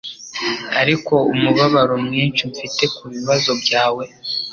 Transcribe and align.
ariko 0.81 1.13
umubabaro 1.33 1.95
mwinshi 2.05 2.41
mfite 2.51 2.83
kubibazo 2.95 3.51
byawe 3.61 4.03